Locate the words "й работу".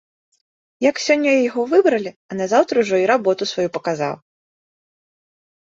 3.03-3.43